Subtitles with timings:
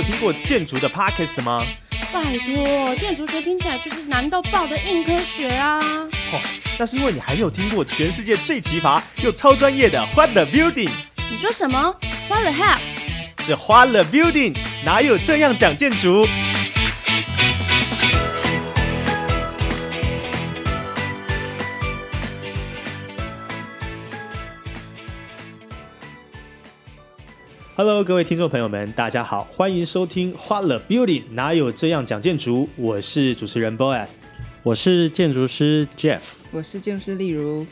[0.00, 1.62] 有听过建筑的 Podcast 吗？
[2.10, 5.78] 拜托，建筑学听起来就是难到爆的硬科学啊！
[6.32, 6.40] 哦，
[6.78, 10.88] 那是因为你还没有听过全世界最奇葩又超专业的 What the Building。
[11.30, 11.94] 你说什么
[12.30, 12.78] ？What the hell？
[13.44, 16.26] 是 What the Building，哪有这样讲建筑
[27.82, 32.68] ？Hello，各位听众朋友们，大家好，欢迎收听《花了 Beauty》，哪有这样讲建筑？
[32.76, 34.16] 我是主持人 Boas，
[34.62, 37.64] 我是建筑师 Jeff，我是建筑师例如。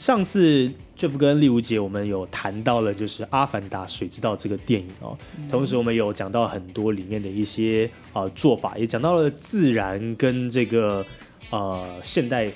[0.00, 5.16] 上次 Jeff 跟丽如姐，我们有谈到了就是《阿凡达：水之道》这个电影哦，
[5.48, 11.06] 同时我们有讲到很多里面的一些呃做法，也讲到了自然跟这个
[11.50, 12.50] 呃现代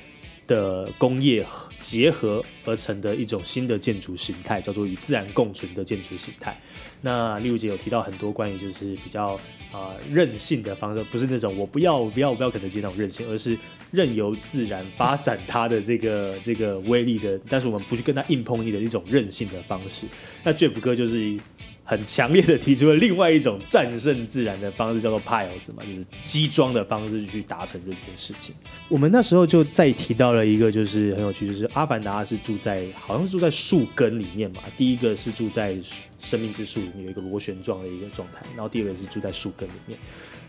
[0.49, 1.47] 的工业
[1.79, 6.61] 结合而成的一种新的建筑形态，叫做与自然共存的建筑形态。
[7.03, 9.39] 那丽如姐有提到很多关于就是比较
[9.73, 13.57] 啊任性的方式，不是那种我不要不要不要肯德基那种任性，而是
[13.93, 20.07] 任由自然发展它的这个这个威力的，但是我们不去跟它硬碰硬的一种任性的方式。
[20.43, 21.39] 那 Jeff 哥就是
[21.87, 28.55] 很强烈的提出了另外一种战胜自然的方式，叫做 piles 嘛，就是基装的方式去达成这件事情。
[28.89, 35.79] 我们那时候就再提到了一个，就是很有趣，就是阿凡达是住在好像是住在树根里面嘛，第一个是住在。
[36.19, 39.99] 生命之树里面有一个螺旋状的一个状态，然后第二个是住在树根里面，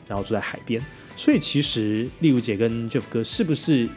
[0.08, 0.84] 然后住在海边。
[1.16, 3.88] 所以其实丽如姐跟 Jeff 哥是不是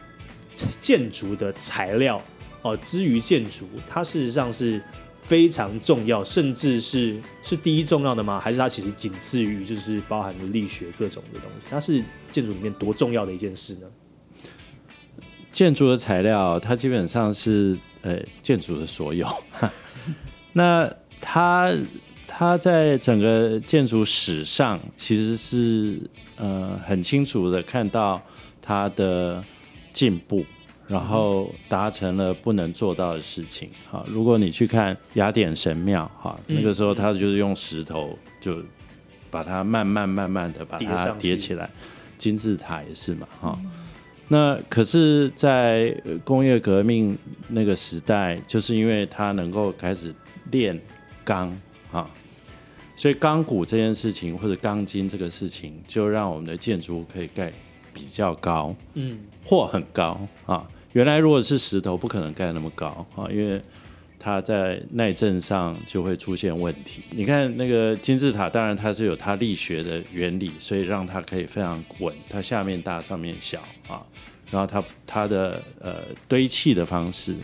[0.55, 2.21] 建筑的材料
[2.63, 2.77] 哦？
[2.77, 4.83] 之于建筑，它事实上是
[5.31, 8.41] 非常重要，甚至是是第一重要的吗？
[8.41, 11.67] 还是它其实仅次于就是包含了力学各种的东西？
[11.71, 13.87] 它是建筑里面多重要的一件事呢？
[15.53, 19.29] 建筑的材料，它基本上是呃建筑的所有。
[20.53, 21.73] 那它
[22.27, 26.01] 它在整个建筑史上其实是
[26.39, 28.21] 呃很清楚的看到
[28.61, 29.45] 它的
[29.93, 30.45] 进步，
[30.91, 33.71] 然后达成了不能做到的事情。
[33.91, 38.63] 哈，如果你去看雅典神庙，哈，那个时候他就是用石头就
[39.31, 41.71] 把它慢慢慢慢的把它叠起来，
[42.19, 43.59] 金字塔也是嘛，哈。
[44.29, 47.17] 那可是，在工业革命
[47.49, 50.15] 那个时代，就是因为它能够开始
[50.51, 50.79] 炼。
[51.23, 51.55] 钢
[51.93, 52.11] 啊，
[52.97, 57.53] 所以钢骨这件事情或者钢筋这个事情，就让我们的建筑可以盖
[57.93, 60.67] 比较高，嗯，或很高啊。
[60.93, 63.61] 原来如果是石头，不可能盖那么高啊，因为
[64.19, 67.03] 它在耐震上就会出现问题。
[67.11, 74.03] 你看那个金字塔，当然它是有它力学的原理，所以让它可以非常稳，它下面大上面小啊，
[74.51, 75.97] 然后它它的呃
[76.29, 77.35] 堆砌的方式。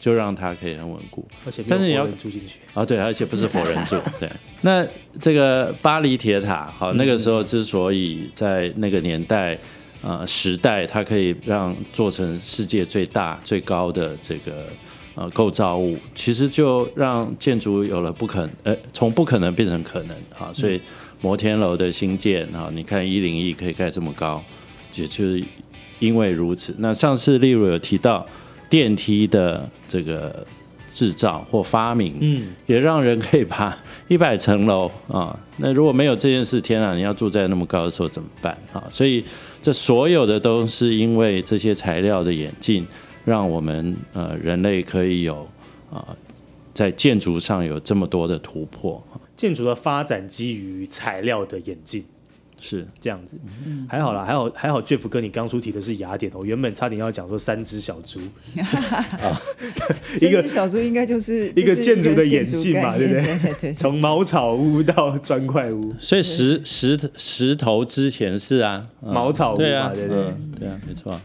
[0.00, 4.30] 就让它可以很稳固，而且但是你要住进去啊，对，而且不是活人住， 对。
[4.62, 4.82] 那
[5.20, 9.58] 这个巴黎铁塔，好，那个时候之所以在那个年代
[10.02, 14.66] 呃时代，它可以让做成世界最大最高的这个
[15.14, 20.80] 呃构造物，其实就让建筑有了不可呃从不可能变成可能啊，所以
[21.20, 24.42] 摩天楼的新建啊，你看一零一可以盖这么高，
[24.94, 25.42] 也就是
[25.98, 26.74] 因为如此。
[26.78, 28.26] 那上次例如有提到。
[28.70, 30.46] 电梯的这个
[30.88, 35.36] 制造或发明，嗯，也让人可以爬 一百层楼啊。
[35.56, 38.84] 那如果没有这件事，天啊，你要住在那么高的时候怎么办啊？
[38.88, 39.24] 所以
[39.62, 42.86] 这所有的都是因为这些材料的演进，
[43.24, 45.46] 让我们呃人类可以有
[45.90, 46.16] 啊
[46.72, 49.02] 在建筑上有这么多的突破。
[49.36, 52.04] 建筑的发展基于材料的演进。
[52.60, 52.86] 是。
[53.00, 53.36] 这样子，
[53.88, 54.80] 还好啦，还好还好。
[54.82, 58.20] Jeff 哥，你刚出题的是雅典我，原本差点要讲说三只小猪。
[58.60, 59.40] 啊，
[60.20, 63.14] 一个小猪应该 就是一个建筑的演进嘛，对不
[63.60, 63.72] 对？
[63.72, 70.68] 从茅草屋到砖块屋，所以石石石头之前是啊，茅草屋嘛，对对对？
[70.68, 71.18] 啊，没错，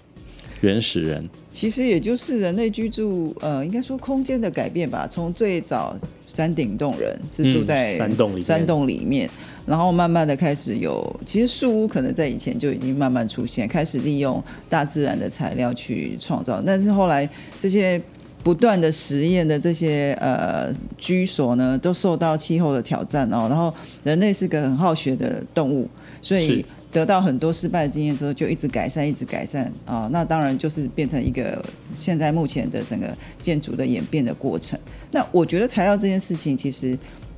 [0.61, 1.27] 原始人。
[1.51, 5.07] 其实也就是人类居住呃，应该说空间的改变吧。
[5.09, 5.97] 从最早
[6.27, 9.29] 山顶洞人是住在山洞里山洞里面。
[9.65, 16.61] 然后慢慢的开始有，其实树屋可能在以前就已经慢慢出现，开始利用大自然的材料去创造。
[16.63, 17.27] 但是后来
[17.59, 17.99] 这些
[18.43, 23.47] 不断的实验的这些呃居所呢，都受到气候的挑战哦。
[23.49, 23.73] 然后
[24.03, 25.89] 人类是个很好学的动物，
[26.21, 30.07] 所以得到很多失败的经验之后，就一直改善，一直改善啊。
[30.11, 31.59] 那当然就是变成一个
[31.91, 34.79] 现在目前的整个建筑的演变的过程。
[35.09, 36.95] 那我觉得材料这件事情，其实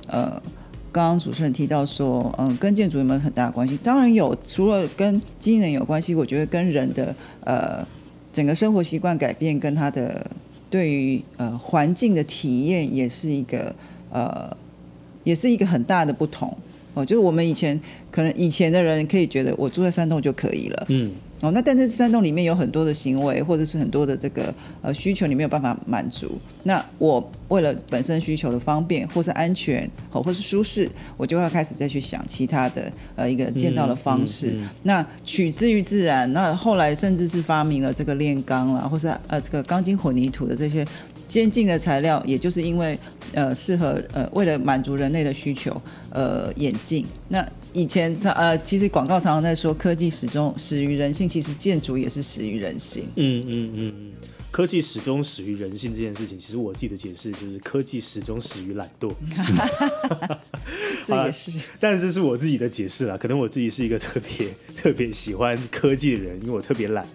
[0.08, 0.38] 呃。
[0.90, 3.76] 刚刚主持人提到说，嗯，跟建筑有没有很大关系？
[3.82, 7.14] 当然有，除了跟机能有关系，我觉得跟人的
[7.44, 7.86] 呃
[8.32, 10.24] 整个生活习惯改变，跟他的
[10.70, 13.74] 对于呃环境的体验，也是一个
[14.10, 14.56] 呃，
[15.24, 16.56] 也是一个很大的不同。
[16.94, 17.78] 哦，就是我们以前
[18.10, 24.52] 可能以前的人可以觉得我住在山洞就可以了，嗯，哦，那但是山洞里面有很多的行为，或者是很多的这个
[24.82, 26.38] 呃需求，你没有办法满足。
[26.64, 34.50] 那我为了本身需求的方便，或是安全，哦，或是舒适，我就要开始再去想其他的呃一个建造的方式。
[34.50, 40.84] 嗯嗯那取之于自然，那后来甚至是发明了这个炼钢啦，或是呃这个钢筋混凝土的这些
[41.26, 42.98] 先进的材料，也就是因为
[43.32, 45.80] 呃适合呃为了满足人类的需求
[46.10, 47.06] 呃演进。
[47.28, 47.46] 那
[47.78, 53.04] 以前常呃其实广告常常在说科技始终始于人性，其实建筑也是始于人性。
[53.14, 54.12] 嗯嗯嗯嗯，
[54.50, 59.12] 科技始终始于人性这件事情，其实我自己的解释就是科技始终始于懒惰，
[61.06, 63.16] 这也是但是这是我自己的解释啦。
[63.16, 67.06] 可能我自己是一个特别特别喜欢科技的人，因为我特别懒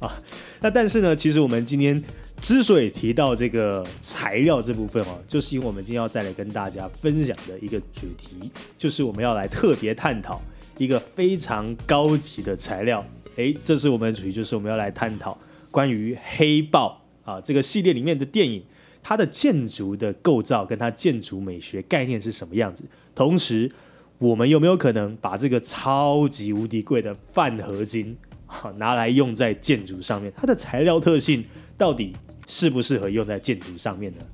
[0.00, 0.18] 啊。
[0.60, 2.02] 那但是呢，其实我们今天
[2.40, 10.40] 之所以提到这个材料这部分哦，就是因为我们今天要再来跟大家分享的一个主题，就是我们要来特别探讨
[10.78, 13.04] 一个非常高级的材料。
[13.36, 15.36] 诶，这是我们的主题，就是我们要来探讨
[15.70, 18.62] 关于黑豹啊这个系列里面的电影，
[19.02, 22.84] 它的建筑的构造跟它建筑美学概念是什么样子。
[23.14, 23.70] 同时，
[24.18, 30.32] 我们有没有可能把这个超级无敌贵的饭合金啊拿来用在建筑上面？
[30.36, 31.44] 它的材料特性
[31.76, 32.12] 到底
[32.48, 34.24] 适不适合用在建筑上面呢？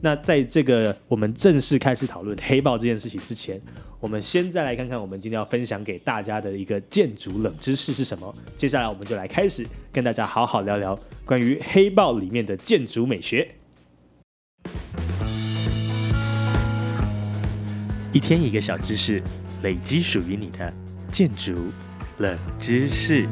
[0.00, 3.60] 那在这个我们正式开始讨论黑豹这件事情之前，
[4.00, 8.34] 我们先再来看看我们今天要分享给大家的一个建筑冷知识是什么。
[8.54, 13.48] 接下来我们就来开始跟大家好好聊聊关于黑豹里面的建筑美学。
[18.12, 19.20] 一天一个小知识，
[19.62, 20.72] 累积属于你的
[21.10, 21.54] 建筑
[22.18, 23.26] 冷知识。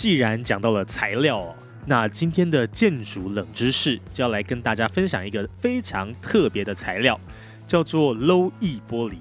[0.00, 1.54] 既然讲到了材料哦，
[1.84, 7.20] 那今天的建筑冷知识就要来跟大家分享一个非常特别的材料，
[7.66, 9.16] 叫做 Low E 玻璃。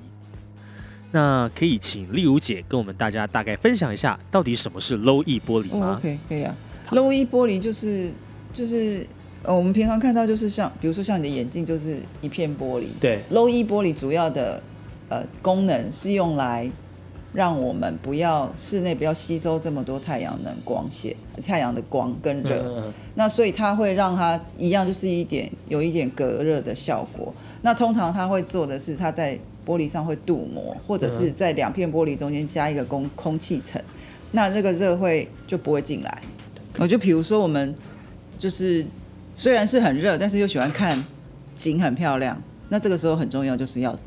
[1.12, 6.56] 那可以请丽如姐跟我们大家大概分享一下，到底什么是 Low E 玻璃哦吗？，OK，可以啊。
[6.92, 8.10] low E 玻璃就是
[8.54, 9.06] 就是
[9.44, 14.64] 呃，我们平常看到就是像比如说像你的眼镜就是一片玻璃，对，low E 玻璃主要的
[15.10, 16.72] 呃功能是用来
[17.39, 21.15] 让我们不要室内不要吸收这么多太阳能光线、
[21.47, 27.33] 太阳的光跟热，嗯嗯那所以它会让它一样就是一点有一点隔热的效果。
[27.62, 33.81] 那通常它会做的是它在玻璃上会镀膜，或者是在两片玻璃中间加一个空空气层，
[34.33, 36.21] 那这个热会就不会进来。
[36.77, 37.74] 我就比如说我们
[38.38, 38.86] 就是
[39.33, 41.01] 虽然是很热，但是又喜欢看
[41.56, 42.38] 景很漂亮，
[42.68, 43.97] 那这个时候很重要就是要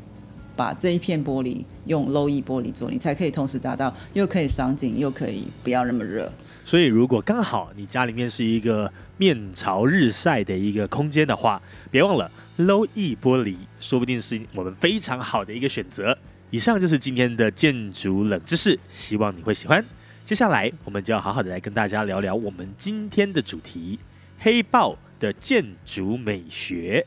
[0.55, 6.31] 把这一片玻璃用 low E 玻璃做，你才可以同时达到又可以赏景，又可以不要那么热。
[6.65, 11.61] 所以如果刚好你家里面是一个面朝日晒的一个空间的话，
[11.91, 16.17] 别忘了 Low E 玻璃，说不定是我们非常好的一个选择。
[16.51, 19.83] 以上就是今天的建筑冷知识，希望你会喜欢。
[20.23, 23.99] 接下来我们就要好好的来跟大家聊聊我们今天的主题——
[24.39, 27.05] 黑豹的建筑美学。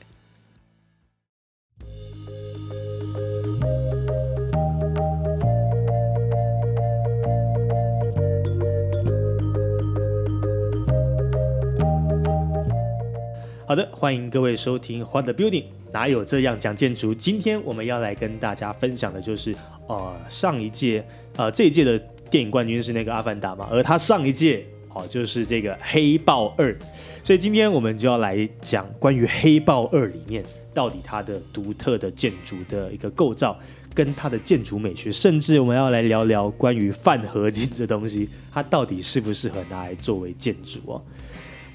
[13.69, 17.13] 好的，欢迎各位收听《What the Building》，哪有这样讲建筑？
[17.13, 19.57] 今天我们要来跟大家分享的就是，
[19.89, 21.99] 呃，上一届，呃，这一届的
[22.31, 24.65] 电影冠军是那个《阿凡达》嘛，而他上一届
[24.95, 26.73] 哦就是这个《黑豹二》，
[27.25, 33.59] 所以今天我们就要来讲关于《黑豹二》里面到底它的独特的建筑的一个构造，
[33.93, 41.03] 跟它的建筑美学，甚至我们要来聊聊关于饭合金这东西，它到底适不适合拿来作为建筑哦。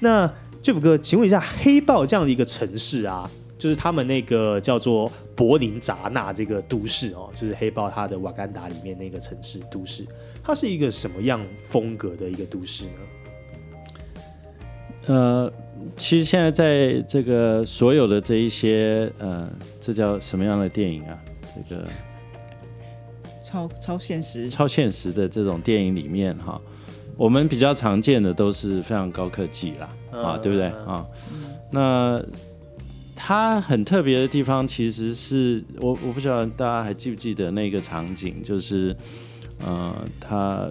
[0.00, 3.28] 那 Jeff 哥，请问一下，黑豹这样的一个城市啊，
[3.58, 10.06] 就是他们那个叫做柏林扎纳这个都市哦，就是黑豹它的瓦干达里面那个城市都市，
[10.42, 12.90] 它是一个什么样风格的一个都市呢？
[15.06, 15.52] 呃，
[15.96, 19.50] 其实现在在这个所有的这一些呃，
[19.80, 21.18] 这叫什么样的电影啊？
[21.68, 21.88] 这个
[23.44, 26.60] 超超现实，超现实的这种电影里面哈，
[27.16, 30.66] 我们比较常见的都是非常高科技啦，啊，嗯对不对？
[30.68, 31.06] 嗯啊？
[31.70, 32.22] 那
[33.16, 38.94] 它很特别的地方，其实是我我不晓得大家还记不记得那个场景，就是
[39.64, 40.70] 呃，它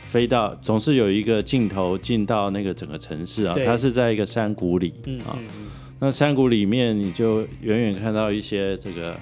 [0.00, 5.46] 飞到总是有一个镜头进到那个整个城市啊，它是在一个山谷里啊，嗯嗯。
[5.48, 5.66] 嗯
[6.00, 9.16] 那山谷里面，你就远远看到一些这个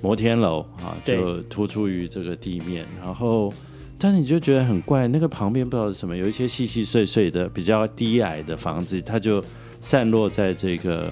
[0.00, 3.52] 摩天楼啊，就突出于这个地面，然后，
[3.98, 9.42] 但是你就觉得很怪，那个旁边不知道是什么，有一些细细碎碎的、比较低矮的房子，它就
[9.80, 11.10] 散落在这个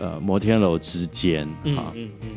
[0.00, 2.28] 呃摩天楼之间嗯啊，嗯嗯，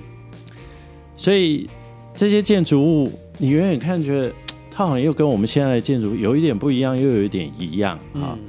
[1.16, 1.70] 所以
[2.14, 4.32] 这些建筑物你远远看觉得
[4.70, 8.38] 它好像又跟我们现在的建筑有一点不一样，又有一点一样啊。
[8.38, 8.48] 嗯。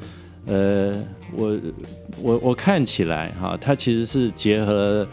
[0.50, 1.04] 呃，
[1.36, 1.58] 我
[2.22, 5.08] 我我看起来哈，它其实是结合了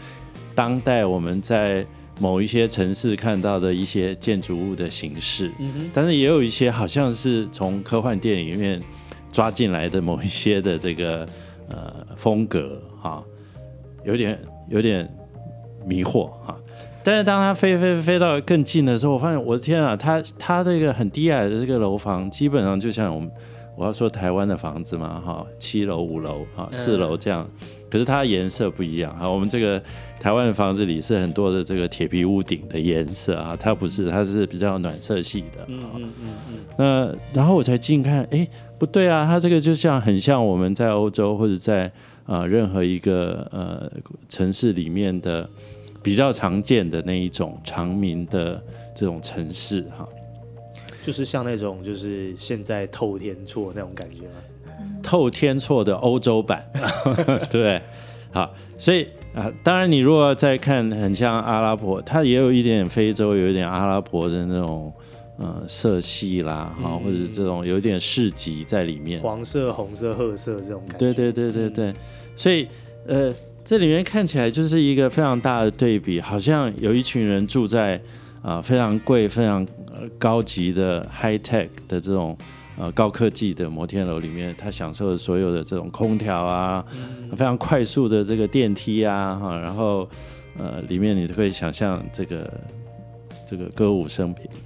[0.54, 1.86] 当代我们在
[2.18, 5.50] 某一些城市看到的一些建筑物的形式，
[5.92, 8.82] 但是也有一些好像是从科幻电影里面
[9.30, 11.28] 抓进来的某一些的这个
[11.68, 13.22] 呃风格哈，
[14.04, 15.06] 有点有点
[15.84, 16.56] 迷惑哈。
[17.04, 23.30] 但是当它飞飞飞到更近的时候，我发现我的天啊，它它这个很低矮的这个楼房，基本上就像我们
[23.76, 27.46] 我要说台湾的房子嘛哈，七楼五楼哈四楼这样，
[27.90, 29.28] 可是它颜色不一样哈。
[29.28, 29.80] 我们这个
[30.18, 35.64] 台湾的房子里是很多的这个铁皮屋顶的颜色啊，它不是，它是比较暖色系的。
[35.66, 41.86] 嗯啊嗯嗯嗯，那然后我才近看，哎，不对啊，它这个就像很像我们在欧洲或者在
[42.24, 43.92] 啊、呃任何一个呃
[44.28, 45.48] 城市里面的
[46.02, 48.60] 比较常见的那一种长民的
[48.94, 50.08] 这种城市哈。
[51.06, 54.34] 就是像那种就是现在透天错那种感觉吗。
[55.04, 56.68] 透天错的欧洲版，
[57.48, 57.80] 对？
[58.32, 64.92] 好，所以啊，当然你如果再看很像阿拉伯，它也有一点非洲，有一点阿拉伯的那种
[65.38, 69.20] 呃色系啦，哈、或者这种有一点市集在里面。
[69.20, 71.12] 黄色、红色、褐色这种感觉。
[71.12, 71.94] 对对对对对，
[72.34, 72.66] 所以
[73.06, 73.32] 呃，
[73.64, 78.00] 这里面看起来就是一个非常大的对比，好像有一群人住在
[78.46, 82.38] 啊、非常贵、非常呃高级的 high tech 的这种
[82.78, 86.84] 呃高科技的摩天楼里面，他享受的所有的这种空调啊，
[87.32, 90.08] 非常快速的这个电梯啊，哈，然后
[90.56, 92.60] 呃里面你都可以想象这个
[93.44, 94.44] 这个歌舞升平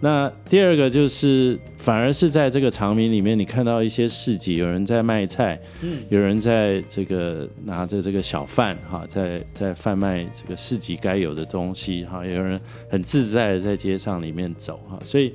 [0.00, 15.34] 那第二个就是，反而是在这个长明里面，你看到一些市集，有人在卖菜，嗯有人在这个拿着这个小贩哈，在在贩卖这个市集该有的东西哈，有人很自在的在街上里面走哈，所以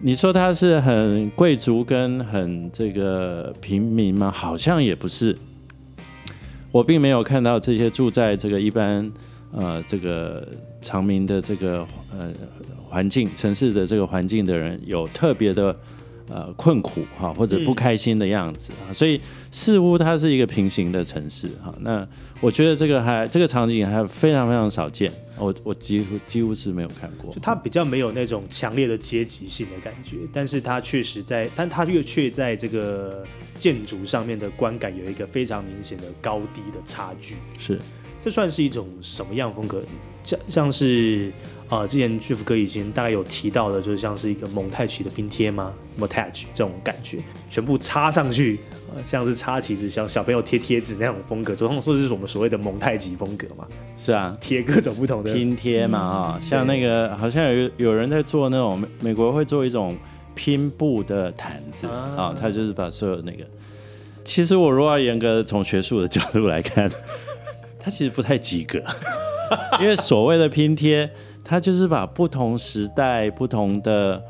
[0.00, 4.30] 你说他是很贵族跟很这个平民吗？
[4.30, 5.36] 好像也不是，
[6.72, 9.12] 我并没有看到这些住在这个一般
[9.52, 10.48] 呃这个
[10.80, 12.32] 长明的这个呃
[12.88, 15.76] 环境城市的这个环境的人有特别的
[16.28, 19.20] 呃困苦哈或者不开心的样子啊，所以
[19.50, 21.74] 似乎它是一个平行的城市哈。
[21.80, 22.06] 那
[22.40, 27.40] 我觉得这个还这个场景还非常非常少见，我我几乎几乎是没有看过就。
[27.40, 33.26] 它比较没有那种强烈的阶级性的感觉，但是它确实在，但它又却在这个
[33.58, 37.34] 建筑上面的观感有一个非常明显的高低的差距。
[37.58, 37.78] 是
[38.22, 39.82] 这算是一种什么样风格？
[40.28, 41.32] 像像是
[41.70, 47.18] 呃，之前 Jeff 哥以前大概有提到的，就是像是一个蒙太奇的拼贴吗？Montage 这种感觉，
[47.48, 48.58] 全部插上去，
[48.94, 53.66] 呃、像是插旗子，像小朋友贴贴纸那种风格，通常说是我们所谓的蒙太奇风格嘛，
[53.96, 59.96] 是啊，贴各种不同的拼贴嘛啊，像那个好像有有人在做那种美美国会做一种
[60.34, 63.44] 拼布的毯子啊啊，他就是把所有那个。
[64.24, 66.90] 其实我如果要严格地从学术的角度来看，
[67.80, 68.78] 他其实不太及格，
[69.80, 71.10] 因为所谓的拼贴，
[71.44, 74.22] 它就是把不同时代、不同的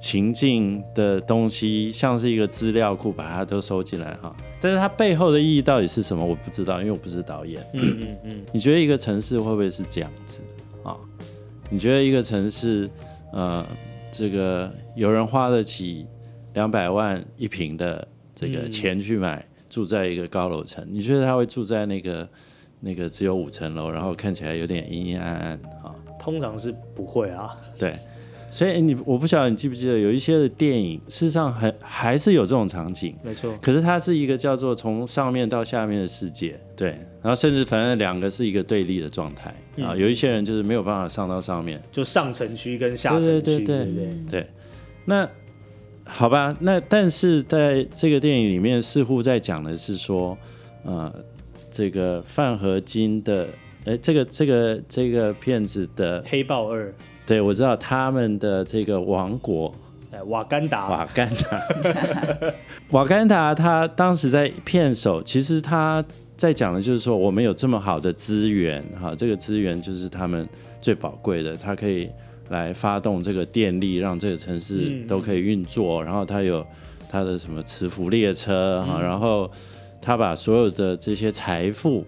[0.00, 4.34] 情境的东西，像是一个资料库，把它都收进来哈。
[4.60, 7.62] 但是它背后的意义到底是什么，我不知道，因为我不是导演。
[7.72, 10.42] 嗯嗯嗯，你觉得一个城市会不会是这样子
[10.82, 10.96] 啊？
[11.70, 12.88] 你觉得一个城市，
[13.32, 13.64] 呃，
[14.10, 16.06] 这个有人花得起
[16.54, 22.28] 两百万一平的这个嗯钱去买，住在一个高楼层，你觉得他会住在那个
[22.80, 25.94] 那个只有五层楼，然后看起来有点阴阴暗暗啊？
[26.18, 27.56] 通常是不会啊。
[27.78, 27.96] 对，
[28.50, 36.88] 所以你我不晓得你记不记得有一些的电影，事实上还还是有这种场景，没错，可是它是一个叫做从上面到下面的世界，对，
[37.22, 44.14] 然后甚至反正两个是一个对立的状态啊，有一些人就是没有办法上到上面，就上城区跟下城区，对对对对对？
[44.30, 44.46] 对，
[45.04, 45.28] 那
[46.04, 50.36] 好吧，那但是在这个电影里面似乎在讲的是说，
[50.82, 51.14] 呃，
[51.80, 53.48] 这个范合金的，
[53.86, 56.92] 哎，这个这个这个片子的，黑豹二，
[57.24, 59.74] 对我知道他们的这个王国。
[60.10, 61.62] 哎，瓦干达，瓦干达，
[62.92, 66.04] 瓦干达，他当时在片手，其实他
[66.36, 70.46] 在讲的就是说，我们有这么好的资源，哈，这个资源就是他们
[70.82, 72.10] 最宝贵的，它可以
[72.50, 75.06] 来发动这个电力，让这个城市嗯。
[75.06, 76.62] 都可以运作，然后他有
[77.10, 79.50] 他的什么磁浮列车，哈，然后
[80.00, 82.04] 他把所有的这些财富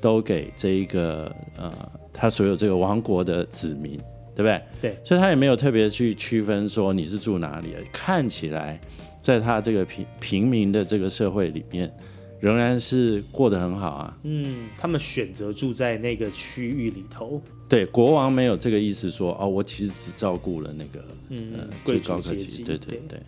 [0.00, 1.72] 都给这一个呃，
[2.12, 3.98] 他所有这个王国的子民，
[4.34, 4.62] 对不对？
[4.80, 8.80] 对，所以他也没有特别去区分说你是住哪里，看起来
[9.20, 11.92] 在他这个平平民的这个社会里面，
[12.40, 14.18] 仍然是过得很好啊。
[14.22, 23.20] 嗯，他们选择住在那个区域里头，对，国王没有这个意思说，哦，我其实只照顾了那个嗯呃，贵最高科技，族阶级，对对对。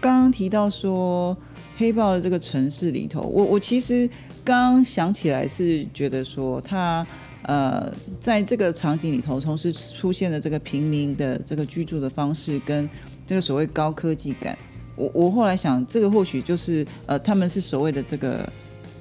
[0.00, 1.36] 刚刚提到说
[1.76, 4.08] 黑豹的这个城市里头，我我其实
[4.44, 7.06] 刚刚想起来是觉得说他
[7.42, 12.88] 呃在这个场景里头，同时出现了这个平民的这个居住的方式跟
[13.26, 14.56] 这个所谓高科技感。
[14.96, 18.52] 我我后来想，这个或许就是呃他们是所谓的这个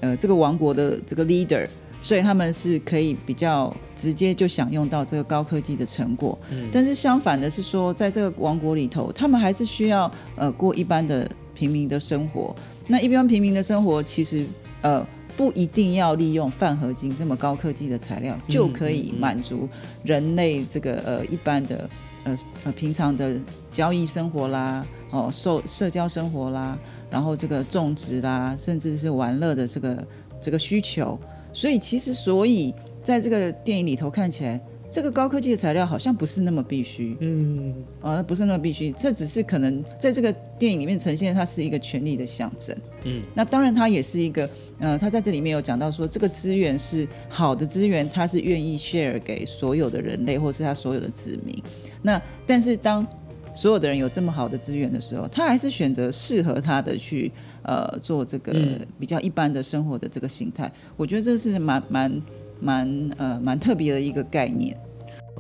[0.02, 1.68] 呃这个王国的这个 leader。
[2.02, 12.56] 所以他们是可以比较直接就享用到这个高科技的成果，嗯但是相反的是说，在这个王国里头，他们还是需要呃过一般的平民的生活。
[12.86, 14.46] 那一般平民的生活，其实
[14.82, 15.04] 呃
[15.36, 19.68] 不一定要利用泛合金这么高科技的材料，就可以满足
[20.04, 21.90] 人类这个呃一般的
[22.26, 23.36] 呃呃平常的
[23.72, 26.78] 交易生活啦，哦社社交生活啦，
[27.10, 30.08] 然后这个种植啦，甚至是玩乐的这个
[30.40, 31.20] 这个需求。
[31.52, 42.76] 所以其实，所以在这个电影里头看起来，这个高科技的材料好像不是那么必须，嗯，啊，不是那么必须，这只是可能在这个电影里面呈现，它是一个权力的象征。
[43.04, 44.50] 嗯，那当然，它也是一个，
[44.80, 51.62] 呃，他在这里面有讲到说，这个资源是好的资源，他是愿意 share 给所有的人类，或是他所有的子民。
[52.02, 53.06] 那但是当
[53.54, 57.32] 所有的人有这么好的资源的时候，他还是选择适合他的去
[57.64, 60.72] 呃做这个嗯比较一般的生活的这个形态。
[60.96, 62.22] 我觉得这是蛮蛮
[62.66, 64.76] 蛮呃蛮特别的一个概念。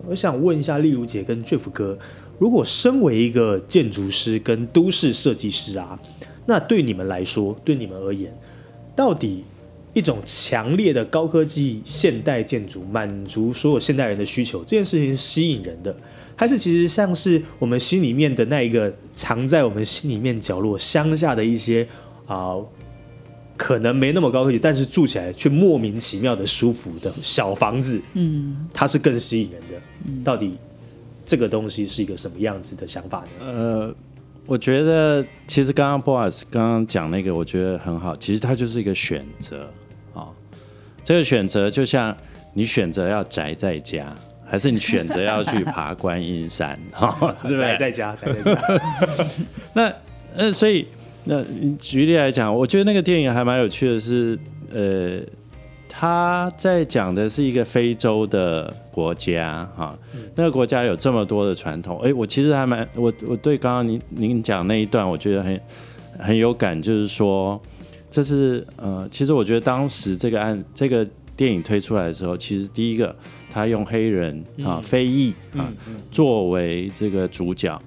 [0.07, 1.97] 我想问一下丽如姐跟 Jeff 哥，
[2.37, 5.99] 如果身为一个建筑师跟都市设计师啊，
[6.45, 8.31] 那对你们来说，对你们而言，
[8.95, 9.43] 到底
[9.93, 15.95] 一种强烈的高科技现代建筑满足所有现代人的需求，这件事情是吸引人的，
[16.35, 21.87] 还是其实像是我们心里面的那一个藏在我们心里面角落乡下的一些
[22.27, 22.53] 啊、
[23.57, 30.23] 可能没那么高科技，但是住起来却莫名其妙的舒服的小房子，嗯，它是更吸引人的。
[30.23, 30.57] 到底
[31.25, 33.45] 这个东西是一个什么样子的想法呢？
[33.45, 33.95] 呃，
[34.45, 38.15] 我觉得其实刚刚 Boss 刚刚讲那个，我觉得很好。
[38.15, 39.69] 其实它就是一个选择
[40.13, 40.27] 啊、
[41.03, 42.15] 这个选择就像
[42.53, 44.13] 你选择要宅在家，
[44.45, 47.59] 还是你选择要去爬观音山，哈、 对不对？
[47.59, 48.61] 宅在家，宅在家。
[49.73, 49.93] 那
[50.35, 50.85] 呃，所以
[51.25, 51.43] 那
[51.79, 54.37] 举例来讲，我觉得那个电影还蛮有趣的是，
[54.71, 55.19] 呃，
[55.89, 59.97] 他在讲的是一个非洲的国家哈，
[60.35, 65.59] 那个国家有这么多的传统，哎，我其实还蛮我我对刚刚您您讲那一段，我觉得很
[66.19, 67.59] 很有感，就是说
[68.11, 73.15] 这是呃，其实我觉得当时这个案这个电影推出来的时候，其实第一个
[73.49, 77.81] 他用黑人啊、嗯非裔啊、嗯嗯，作为这个主角。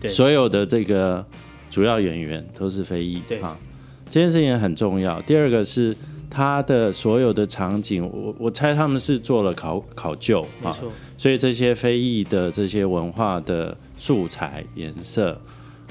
[0.00, 0.10] 对。
[0.10, 1.24] 所有的这个
[1.76, 3.38] 主要演员都是非裔对。
[3.40, 3.54] 啊，
[4.06, 5.20] 这件事情很重要。
[5.20, 5.94] 第二个是
[6.30, 10.90] 他的所有的场景，我我猜他们是做了考考究啊，没错。
[11.18, 15.38] 所以这些非裔的这些文化的素材、颜色，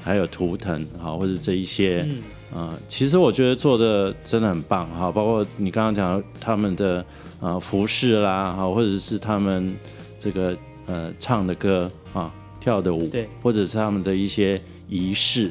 [0.02, 2.22] 还有图腾啊，或者这一些，嗯，
[2.52, 7.06] 呃，其实我觉得做的真的很棒哈，包括你刚刚讲的他们的
[7.38, 9.72] 呃服饰啦，哈，或者是他们
[10.18, 15.50] 这个呃唱的歌啊、跳的舞，对，或者是他们的一些仪式，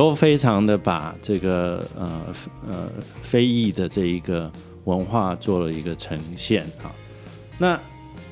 [0.00, 2.22] 都非常的把这个呃
[2.66, 2.88] 呃
[3.20, 4.50] 非裔的这一个
[4.84, 6.90] 文化做了一个呈现哈。
[7.58, 7.78] 那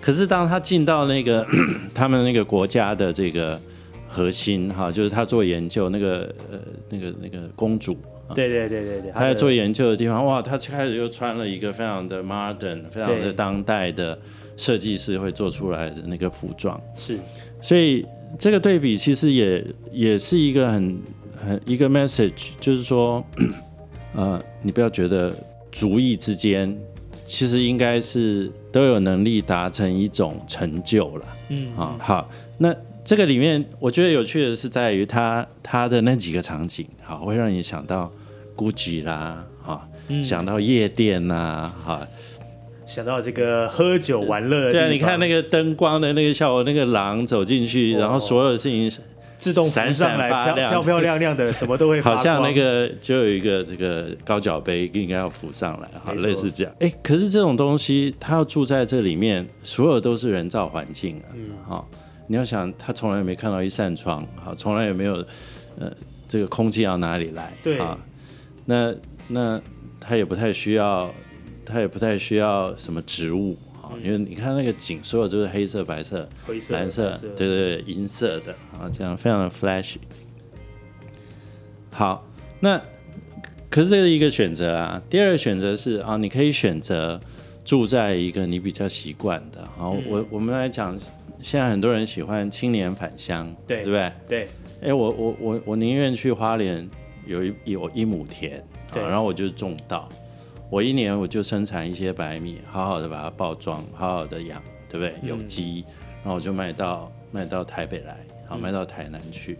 [0.01, 1.47] 可是当他进到那个
[1.95, 3.61] 他们那个国家的这个
[4.09, 7.95] 核心哈，就是他做研究那个呃那个那个公主，
[8.35, 14.19] 对对对对对，他在做研究的地方，哇，他开始又穿了一个非常的 modern、非常的当代的
[14.57, 17.19] 设计师会做出来的那个服装，是。
[17.61, 18.07] 所以
[18.39, 20.99] 这个对比其实也也是一个很
[21.47, 23.25] 很一个 message，就是说，
[24.15, 25.33] 呃，你不要觉得
[25.71, 26.77] 族裔之间
[27.25, 31.25] 其实应该是都有能力达成一种成就了。
[31.51, 32.75] 嗯啊，好，那
[33.05, 38.11] 这个里面我觉得有趣的是在于它它的那几个场景，好，会让你想到
[38.57, 42.07] GUCCI 啦，啊，嗯想到夜店呐，哈，
[42.87, 48.91] 想到这个喝酒玩乐对啊，你看那个灯光的那个效果，那个狼走进去，哦然后所有的事情
[49.39, 50.71] 自动浮闪上来，闪发亮。
[50.71, 56.73] 漂漂漂亮亮的， 什么都会发，好像那个就有一个这个高脚杯应该要浮上来，哈，类似这样。
[56.81, 61.51] 哎，可是这种东西，它要住在这里面，所有都是人造环境啊，嗯。
[61.67, 61.85] 哈、
[62.27, 65.25] 你要想，他从来没看到一扇窗，好，从来也没有，
[65.79, 65.91] 呃，
[66.29, 67.53] 这个空气要哪里来？
[67.63, 67.79] 对。
[67.79, 67.97] 啊，
[68.65, 68.95] 那
[69.29, 69.61] 那
[70.01, 71.09] 他也不太需要，
[71.65, 73.57] 他也不太需要什么植物
[73.89, 79.97] 啊，因为你看那个景，所有都是黑色、白色、灰色、蓝色白，对对对，银色的啊，这样非常的 flashy。
[81.91, 82.27] 好，
[82.61, 82.81] 那
[83.71, 85.03] 可是这是一个选择啊。
[85.11, 87.21] 第二个选择是啊，你可以选择
[87.65, 89.67] 住在一个你比较习惯的。
[89.77, 90.97] 好，我我们来讲，
[91.41, 94.13] 现在很多人喜欢青年返乡，对对不对？
[94.29, 94.49] 对，
[94.83, 96.89] 哎，我我我我宁愿去花莲
[97.27, 98.59] 有一有一亩田，
[98.93, 100.09] 啊然后我就种稻，
[100.71, 105.29] 我一年我就生产一些白米，好好的把它包装，好好的养，对不对？
[105.29, 105.85] 有机，
[106.23, 109.59] 然后我就卖到卖到台北来，好卖到台南去，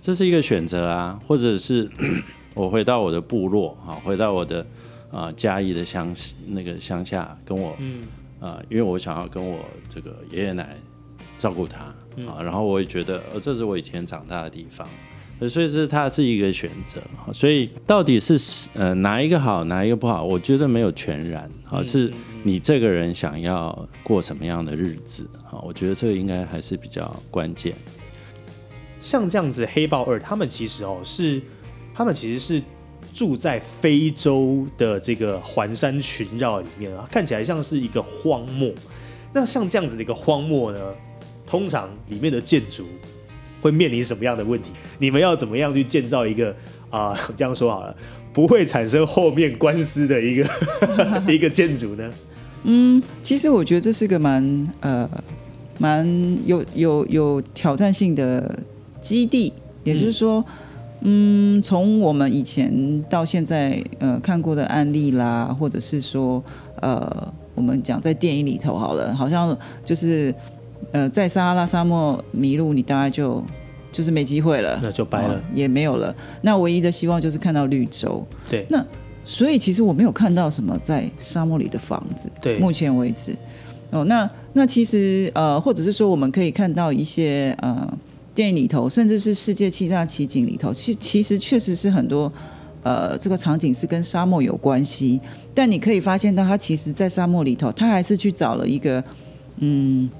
[0.00, 1.90] 这是一个选择啊，或者是
[2.54, 4.66] 我回到我的部落啊，回到我的
[5.10, 6.14] 啊嘉义的乡
[6.48, 8.06] 那个乡下，跟我嗯。
[8.38, 10.76] 啊、因为我想要跟我这个爷爷奶奶
[11.38, 11.84] 照顾他
[12.30, 14.92] 啊，然后我也觉得，呃，这是我以前长大的地方，呃
[15.48, 17.00] 所以这它是一个选择。
[17.18, 27.74] 啊所以到底是呃哪一个好，哪一个不好，我觉得没有全然，啊、是你这个人想要过什么样的日子，啊，我觉得这个应该还是比较关键。
[29.00, 31.40] 像这样子，黑豹二他们其实哦是，
[31.94, 32.62] 他们其实是
[33.14, 38.72] 住在非洲的这个环山群绕里面啊，看起来像是一个荒漠。
[39.32, 40.78] 那像这样子的一个荒漠呢，
[41.46, 42.86] 通常里面的建筑
[43.60, 44.70] 会面临什么样的问题？
[44.98, 46.54] 你们要怎么样去建造一个
[46.90, 47.94] 啊、 这样说好了，
[48.32, 50.48] 不会产生后面官司的一个
[51.32, 52.10] 一个建筑呢？
[52.64, 55.08] 嗯，其实我觉得这是个蛮呃
[55.78, 56.06] 蛮
[56.46, 58.58] 有有有挑战性的
[59.00, 59.52] 基地，
[59.84, 60.44] 也就是说，
[61.02, 66.42] 嗯，从我们以前到现在呃看过的案例啦，或者是说
[66.80, 70.34] 呃我们讲在电影里头好了，好像就是
[70.92, 73.44] 呃在撒哈拉沙漠迷路，你大概就
[73.92, 76.14] 就是没机会了，那就掰了哦也没有了。
[76.42, 78.26] 那唯一的希望就是看到绿洲。
[78.48, 78.84] 对那
[79.24, 83.36] 所以其实我没有看到什么在沙漠里的房子，对目前为止。
[83.90, 87.98] 哦，那那其实呃，或者是说我们可以看到一些呃
[88.34, 92.30] 电影里头，甚至是世界七大奇景里头，其其实确实是很多
[92.82, 95.20] 呃这个场景是跟沙漠有关系，
[95.54, 99.02] 但你可以发现到他其实在沙漠里头，他还是去找了一个
[99.58, 100.10] 嗯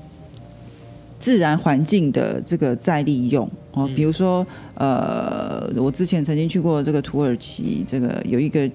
[1.18, 8.70] 自然环境的这个再利用哦，比如说呃，我之前曾经去过这个土耳其，这个有一个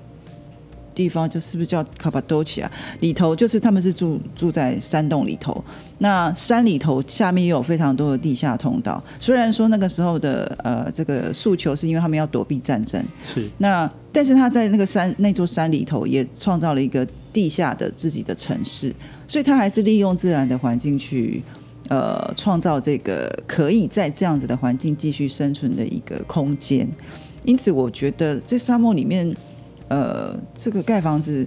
[0.93, 2.71] 地方，就是不是叫卡巴多奇啊？
[2.99, 5.63] 里头就是他们是住住在山洞里头，
[5.99, 9.01] 那山里头下面也有非常多的地下通道。
[9.19, 18.93] 虽然说那个时候的呃这个诉求是因为他们要躲避战争，是那但是他在那个山那座山里头也创造了一个地下的自己的城市，
[19.27, 21.41] 所以他还是利用自然的环境去
[21.91, 26.88] 呃创造这个可以在这样子的环境继续生存的一个空间。
[27.43, 29.30] 因此，我觉得在沙漠里面，
[29.89, 31.45] 呃，这个盖房子。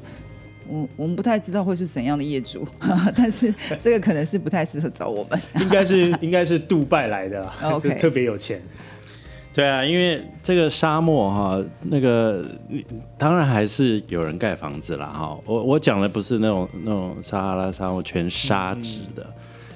[0.66, 2.66] 我我们不太知道会是怎样的业主，
[3.14, 5.38] 但是这个可能是不太适合找我们。
[5.61, 8.62] 应该是应该是杜拜来的 啦 OK 就特别有钱。
[9.52, 12.42] 对啊，因为这个沙漠哈，那个
[13.18, 15.38] 当然还是有人盖房子啦哈。
[15.44, 19.26] 我我讲的不是那种那种撒哈拉沙漠全沙质的，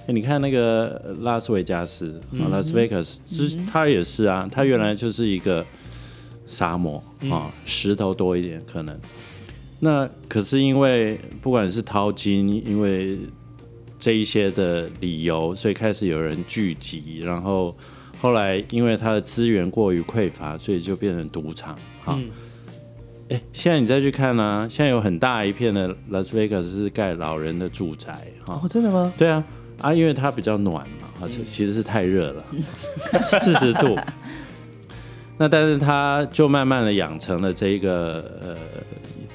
[0.09, 5.65] 诶你看那个拉斯维加斯啊，拉斯维加斯，就是它也是啊，它原来就是一个
[6.47, 8.99] 沙漠啊，石头多一点可能。
[9.81, 13.19] 那可是因为不管是淘金，因为
[13.99, 17.77] 这一些的理由，所以开始有人聚集，然后
[18.19, 21.75] 后来因为它的资源过于匮乏，所以就变成赌场。
[22.03, 22.31] 哈，嗯
[23.29, 28.17] 哎、现在你再去看呢、现在有很大一片的拉斯维加斯是盖老人的住宅。
[28.47, 29.13] 哈，哦，真的吗？
[29.19, 29.45] 对啊，
[29.81, 32.45] 啊，因为它比较暖嘛，而且其实是太热了，
[33.41, 33.97] 四十度。
[35.41, 38.57] 那但是他就慢慢的养成了这一个呃，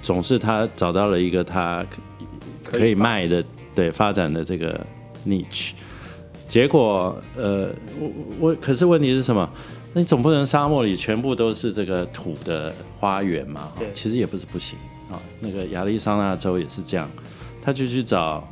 [0.01, 1.85] 总是他找到了一个他
[2.61, 3.41] 可可以卖的
[3.73, 4.85] 对发展的这个
[5.25, 5.71] niche。
[6.49, 9.49] 结果呃，我我可是问题是什么？
[9.93, 13.71] 那你总不能沙漠里全部都是这个土的花园嘛？
[13.79, 14.77] 对其实也不是不行
[15.09, 15.15] 啊。
[15.39, 17.09] 那个亚利桑那州也是这样，
[17.61, 18.45] 他就去找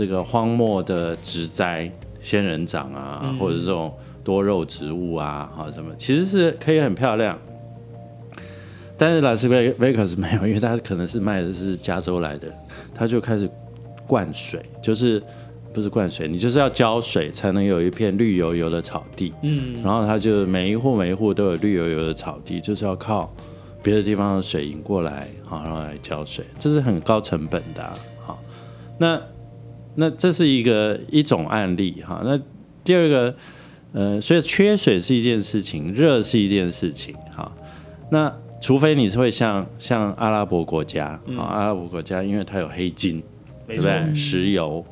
[0.00, 3.92] 这个荒漠的植栽、仙人掌啊，或者这种
[4.24, 7.38] 多肉植物啊，哈什么，其实是可以很漂亮。
[8.96, 12.48] 但是拉斯维维克斯没有，因为他可能是卖的是加州来的，
[12.94, 13.46] 他就开始
[14.06, 15.22] 灌水，就是
[15.70, 19.34] 不是灌水，你就是要浇水才能有一片绿油油的草地。
[19.42, 23.30] 嗯，然后他就每一户每一户都有绿油油的草地，就是要靠
[23.82, 27.98] 别的地方的水引过来，好，然后来浇水，这是很高成本的、啊。
[28.24, 28.42] 好，
[28.96, 29.20] 那
[29.96, 32.22] 那这是一个一种案例哈。
[32.24, 32.38] 那
[32.82, 33.34] 第二个，
[33.92, 37.14] 呃，所以缺水是一件事情，热是一件事情。
[37.36, 37.50] 哈，
[38.10, 43.22] 那除非你是会像像阿拉伯国家啊，阿拉伯国家因为它有黑金，
[43.66, 44.14] 对，不对？
[44.14, 44.84] 石油，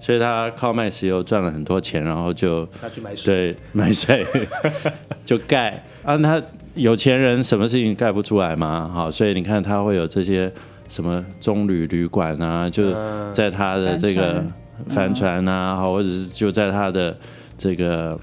[0.00, 3.52] 所以它靠卖石油赚了很多钱，然后就去买水。
[3.52, 4.26] 对，买水
[5.24, 6.42] 就盖啊，他
[6.74, 10.52] 有钱人什么事情盖不出来嘛，好，所以你看他会有这些
[10.92, 13.32] 什么棕榈旅馆啊，就嗯。
[13.32, 14.44] 在他的这个
[14.88, 17.16] 帆帆船啊，好，或者是就在他的
[17.56, 18.20] 这个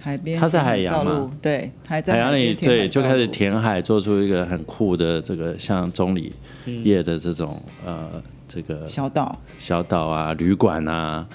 [0.00, 6.32] 海边它是海洋嘛，对，还在海洋里，对，就开始填海，做出一个很酷的这个像棕榈
[6.82, 8.08] 叶的这种呃
[8.48, 11.26] 这个小岛，小岛啊、旅馆啊，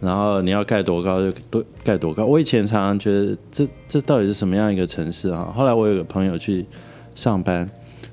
[0.00, 2.24] 然后你要盖多高就多盖多高。
[2.24, 5.52] 我以前常常觉得这这到底是什么样一个城市啊？
[5.54, 6.66] 后来我有个朋友去
[7.14, 7.70] 上班，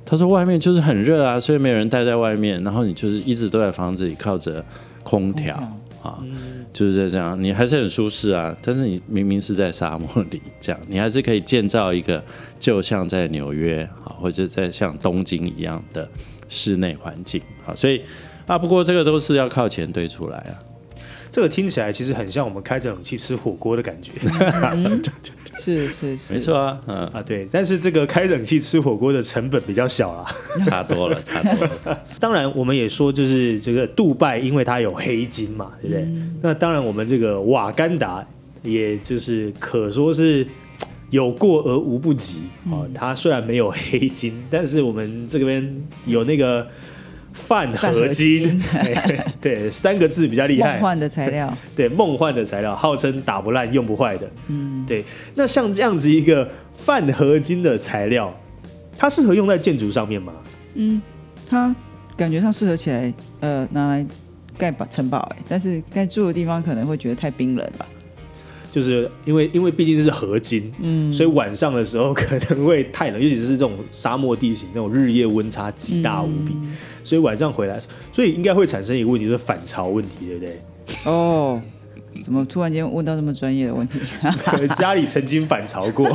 [0.09, 4.65] 他说外面就是很热啊，所以没有人待在外面，然后你就是一直都在房子里靠着
[5.03, 5.55] 空调
[6.01, 6.17] 啊，
[6.73, 8.55] 就是在这样，你还是很舒适啊。
[8.63, 12.23] 但是你明明是在沙漠里，这样你还是可以建造一个
[12.59, 16.09] 就像在纽约啊，或者在像东京一样的
[16.49, 18.01] 室内环境啊，所以。
[18.47, 20.57] 啊，不过这个都是要靠钱堆出来啊。
[21.29, 24.11] 这个听起来其实很像我们开着冷气吃火锅的感觉
[25.53, 27.21] 是是是，没错啊，嗯，啊。
[27.21, 30.31] 对，但是这个开冷气吃火锅的成本比较小啊。
[30.65, 32.01] 差多了，差多了。
[32.19, 36.07] 当然，我们也说，就是这个杜拜，因为它有黑金嘛，对不对？
[36.41, 38.25] 那当然，我们这个瓦干达，
[38.63, 40.45] 也就是可说是
[41.09, 42.89] 有过而无不及啊、哦。
[42.93, 46.67] 它虽然没有黑金，但是我们这边有那个
[47.47, 48.61] 泛合金，
[49.41, 50.73] 对，三个字比较厉害。
[50.73, 54.29] 梦幻的材料， 对，梦幻的材料，号称打不烂、用不坏的。
[54.47, 55.03] 嗯，对。
[55.35, 58.31] 那像这样子一个泛合金的材料，
[58.97, 60.33] 它适合用在建筑上面吗？
[60.75, 61.01] 嗯，
[61.49, 61.73] 它
[62.15, 64.05] 感觉上适合起来，呃，拿来
[64.57, 67.87] 盖堡城堡，哎，但是盖住的地方可能会觉得太冰冷吧。
[68.71, 76.55] 就是因为因为毕竟是合金，嗯，所以晚上的时候可能会太冷，尤其是这种沙漠地形，那种日夜温差极大无比，
[77.03, 77.79] 所以晚上回来，
[78.11, 80.59] 所以应该会产生一个问题，就是反潮问题，对不对？
[81.05, 81.61] 哦，
[82.21, 83.99] 怎么突然间问到这么专业的问题？
[84.77, 86.07] 家里曾经反潮过，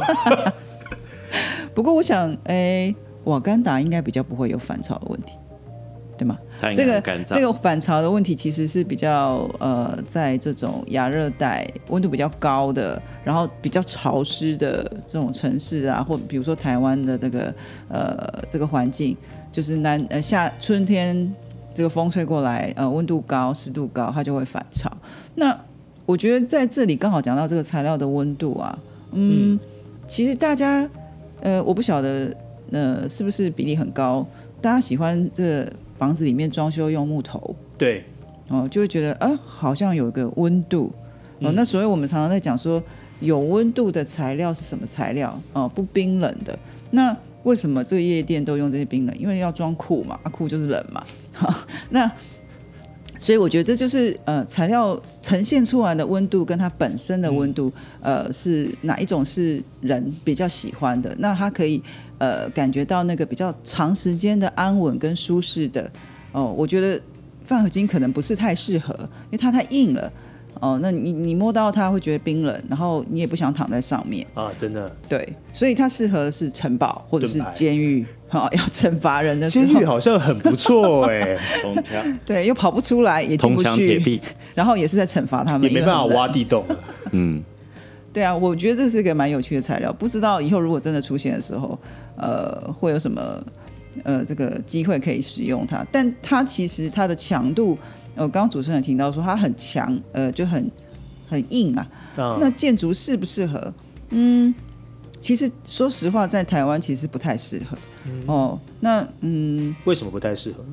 [1.75, 5.33] 不过我想，哎，瓦干达应该比较不会有反潮的问题，
[6.17, 6.39] 对吗？
[6.75, 7.03] 这个。
[7.27, 17.55] 这个反潮的问题其实是比较呃，在这种亚热带温度比较高的，然后比较潮湿的这种城市啊，或比如说台湾的这个
[17.89, 19.17] 呃这个环境，
[19.51, 21.35] 就是南呃夏春天
[21.75, 24.91] 这个风吹过来，呃温度高、湿度高，它就会反潮。
[25.35, 25.59] 那
[26.07, 28.79] 我觉得在这里刚好讲到这个材料的温度啊，
[29.13, 29.59] 嗯，
[30.07, 30.89] 其实大家
[31.41, 32.35] 呃我不晓得
[32.71, 34.27] 呃是不是比例很高，
[34.61, 35.67] 大家喜欢这
[36.05, 38.05] 房子里面装修用木头对，
[38.51, 40.93] 哦，就会觉得啊、好像有一个温度
[41.39, 41.51] 哦。
[41.51, 42.83] 嗯那所以我们常常在讲说，
[43.21, 45.67] 有温度的材料是什么材料哦？
[45.67, 46.59] 不冰冷的。
[46.91, 49.19] 那为什么这个夜店都用这些冰冷？
[49.19, 51.03] 因为要装酷嘛，啊酷就是冷嘛。
[51.33, 51.55] 好，
[51.89, 52.11] 那
[53.19, 57.73] 所以我觉得这就是呃材料呈现出来的温度跟它本身的温度，
[58.03, 61.15] 呃是哪一种是人比较喜欢的？
[61.19, 61.83] 那它可以
[62.19, 65.91] 呃感觉到那个比较长时间的安稳跟舒适的
[66.33, 66.53] 哦。
[66.57, 67.01] 我觉得
[67.47, 70.13] 饭合金可能不是太适合，因为它太硬了。
[70.61, 81.37] 哦，那你你摸到它会觉得冰冷，然后你也不想躺在上面，啊，真的，对，所以它适合的是城堡或者是监狱，好、要惩罚人的时候，监狱好像很不错哎、
[82.25, 84.21] 对，又跑不出来，也进铜不去，墙铁壁，
[84.55, 86.65] 然后也是在惩罚他们，也没办法挖地洞。
[87.13, 87.43] 嗯，
[88.13, 91.79] 对啊，我觉得这是一个蛮有趣的材料，不知道以后如果真的出现的时候，
[92.17, 93.45] 呃，会有什么
[94.03, 95.85] 呃这个机会可以使用它。
[95.93, 97.77] 但它其实它的强度，
[98.15, 100.71] 呃，刚刚主持人提到说它很强，呃，就很
[101.29, 101.87] 很硬啊。
[102.17, 103.73] 啊那建筑适不适合？
[104.11, 104.55] 嗯，
[105.21, 107.77] 其实说实话，在台湾其实不太适合。
[108.27, 110.65] 哦，那嗯为什么不太适合？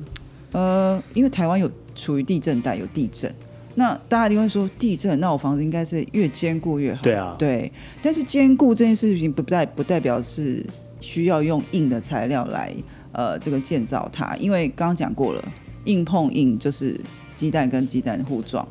[0.52, 3.34] 呃，因为台湾有处于地震带，有地震。
[3.74, 7.00] 那大家一定会说地震，那我房子应该是越坚固越好。
[7.02, 10.64] 对啊，对，但是坚固这件事情不代不代表是
[11.00, 12.70] 需要用硬的材料来
[13.12, 15.42] 呃这个建造它，因为刚刚讲过了，
[15.86, 17.00] 硬碰硬就是
[17.36, 18.66] 鸡蛋跟鸡蛋互撞。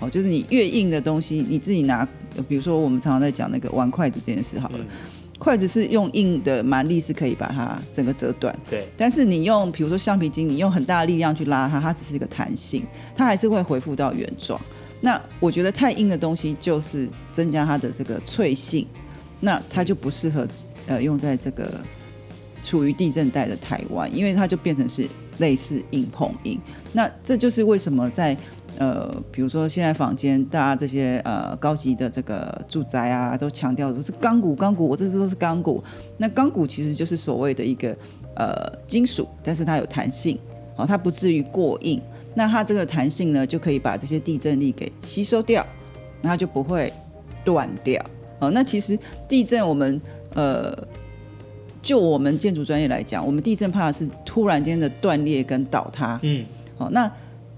[0.00, 4.86] 哦，就是你越硬的东西，你自己拿，呃比如说我们常常在讲那个玩筷子这件事好了，嗯
[5.36, 14.58] 筷子是用硬的蛮力是可以把它整个折断，对，但是你用比如说橡皮筋，你用很大的力量去拉它，它只是一个弹性，它还是会恢复到原状。
[15.00, 18.86] 那我觉得太硬的东西就是增加它的这个脆性，
[19.40, 20.46] 那它就不适合
[20.86, 21.80] 呃用在这个
[22.62, 25.06] 处于地震带的台湾，因为它就变成是
[25.38, 26.60] 类似硬碰硬。
[26.92, 28.36] 那这就是为什么在
[28.76, 35.82] 呃，比如说现在坊间大家这些呃高级的这个住宅啊，都强调的是钢骨钢骨，我这都是钢骨。
[36.16, 37.96] 那钢骨其实就是所谓的一个
[38.34, 40.36] 呃金属，但是它有弹性，
[40.76, 42.02] 哦，它不至于过硬。
[42.34, 45.64] 那它这个弹性呢，就可以把这些地震力给吸收掉，
[46.20, 46.92] 那它就不会
[47.44, 48.04] 断掉。
[48.40, 50.00] 哦，那其实地震我们
[50.34, 50.76] 呃
[51.84, 56.18] 就我们建筑专业来讲，我们地震怕的是突然间的断裂跟倒塌。
[56.22, 56.44] 嗯，
[56.76, 57.08] 好，那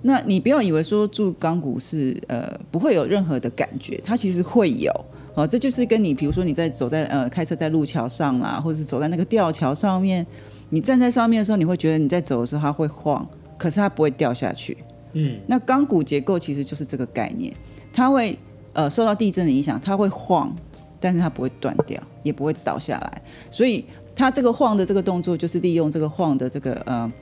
[0.03, 4.93] 那你不要以为说住钢骨是呃不会有任何的感觉，它其实会有。
[5.35, 10.27] 哦，这就是跟你比如说你在走在呃开车在路桥上啦，或者是走在那个吊桥上面，
[10.71, 14.77] 你站在上面的时候，你会觉得你在走的时候它会晃，可是它不会掉下去。
[15.13, 17.53] 嗯，那钢骨结构其实就是这个概念，
[17.93, 18.39] 它会
[18.73, 20.55] 呃受到地震的影响，它会晃，
[20.99, 23.23] 但是它不会断掉，也不会倒下来。
[23.51, 23.85] 所以
[24.17, 27.13] 它这个晃的这个动作，就是利用这个晃的这个呃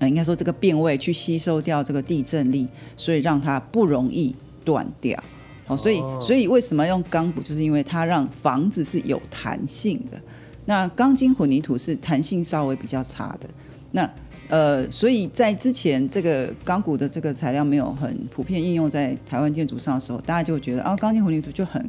[0.00, 5.22] 呃，应该说这个变位去吸收掉这个地震力，所以让它不容易断掉。
[5.66, 10.20] 好，所以哦所以为什么用钢骨，就是因为它让房子是有弹性的。
[10.66, 13.48] 那钢筋混凝土是弹性稍微比较差的。
[13.92, 14.10] 那
[14.48, 21.88] 呃，所以在之前这个钢骨的这个材料没有很普遍应用在台湾建筑上的时候，大家就觉得啊，钢筋混凝土就很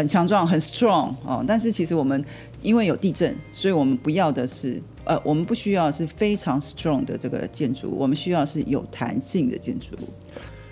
[0.00, 1.44] 很强壮、很 strong 哦。
[1.46, 2.24] 但是其实我们
[2.62, 10.08] 因为有地震，所以我们不要的是呃，我们不需要是非常 strong 的这个建筑物，我们需要是有弹性的建筑物。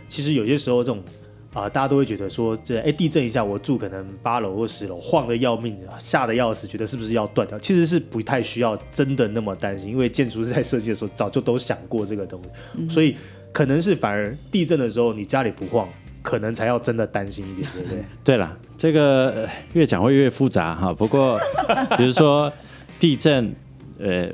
[0.06, 1.02] 其实有些时候这种
[1.54, 7.58] 啊、大家都会觉得说，这哎地震一下，我住可能八楼或十楼，晃的要命，吓得要死，觉得是不是要断掉？
[7.58, 12.40] 其实是不太需要真的那么担心，因为建筑师在设计的时候早就都想过这个东
[12.76, 13.16] 西，所以
[13.50, 15.88] 可能是反而地震的时候你家里不晃，
[16.28, 18.04] 可能才要真的担心一点，对不对？
[18.22, 20.92] 对了，这个呃越讲会越复杂哈。
[20.92, 21.40] 不过，
[21.96, 22.52] 比如说
[23.00, 23.50] 地震，
[23.98, 24.28] 呃，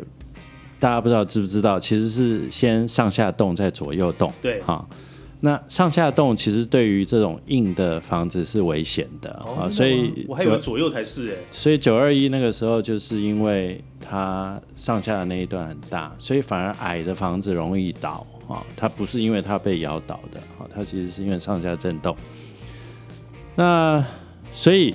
[0.81, 4.33] 大家不知道知不知道，其实是先上下动，再左右动。
[4.43, 4.85] 对哈。
[5.39, 18.65] 那上下动其实对于这种硬的房子是危险的啊，所以就我还以为左右才是哎，所以九二一那个时候，就是因为它上下的那一段很大，所以反而矮的房子容易倒啊。
[18.77, 22.17] 它不是因为它被摇倒的啊，它其实是因为上下震动。
[23.55, 24.05] 那
[24.53, 24.95] 所以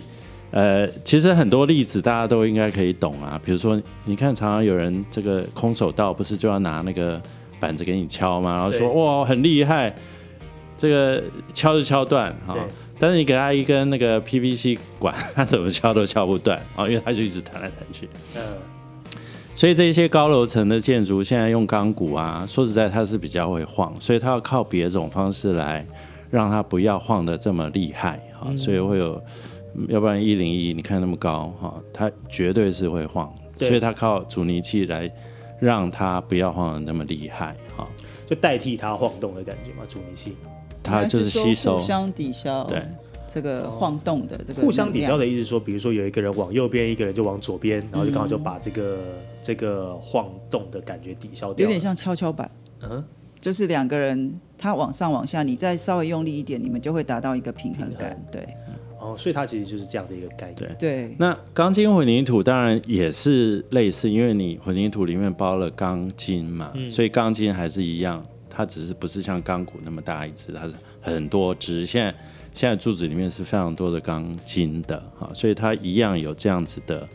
[0.52, 3.40] 呃，其实很多例子大家都应该可以懂啊。
[3.44, 7.22] 比如说，你看常常有人这个空手道不是就要拿那个
[7.60, 8.56] 板子给你敲吗？
[8.56, 9.94] 然后说哇很厉害，
[10.78, 12.54] 这个敲就敲断哈。
[12.54, 12.64] 对
[13.02, 18.10] 但是你给他一根那个 PVC 管，他怎么敲都敲不断啊，因为他就一直弹来弹去。
[18.36, 18.42] 嗯，
[19.60, 25.86] 所以这些高楼层的建筑现在用钢骨啊，说实在它是比较会晃，所以它要靠别种方式来
[26.30, 29.22] 让它不要晃的这么厉害哈、所以会有，
[29.76, 35.12] 嗯要不然一零一你看那么高哈、它绝对是会晃，所以它靠阻尼器来
[35.60, 37.86] 让它不要晃的那么厉害哈、
[38.26, 40.38] 就代替它晃动的感觉嘛，阻尼器。
[40.82, 41.80] 它就是吸收。
[41.80, 42.64] 互相抵消。
[42.64, 42.82] 对
[43.32, 49.00] 这个晃动的这个互相抵消的的意思说，比如说有一个人往右边，一个人就往左边，然后就刚好就把这个、
[49.42, 51.64] 这个晃动的感觉抵消掉。
[51.64, 52.50] 有点，像跷跷板，
[52.82, 53.04] 嗯，
[53.40, 58.22] 就是两个人他往上往下，你再稍微用力一点，你们就会达到一个平衡感。
[58.32, 58.48] 对
[59.02, 60.76] 哦，所以它其实就是这样的一个概念。
[60.78, 71.86] 对对，那钢筋混凝土当然也是类似，因为你混凝土里面包了钢筋嘛，所以钢筋还是一样，它只是不是像钢骨那么大一支，它是很多支。
[71.86, 72.14] 现在
[72.60, 77.08] 现在柱子里面是非常多的钢筋的啊，所以它一样有这样子的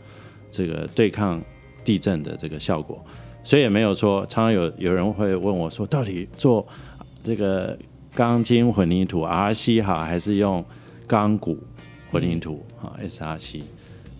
[0.49, 1.39] 这个对抗
[1.83, 2.99] 地震的这个效果。
[3.43, 6.65] 所以也没有说，常常有有人会问我说，到底做
[7.23, 7.77] 这个
[8.15, 10.65] 钢筋混凝土 RC 好，还是用
[11.05, 11.59] 钢骨
[12.09, 13.61] 混凝土哈 SRC，